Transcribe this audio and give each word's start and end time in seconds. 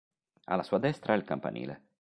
Alla 0.45 0.63
sua 0.63 0.79
destra, 0.79 1.13
il 1.13 1.23
campanile. 1.25 1.83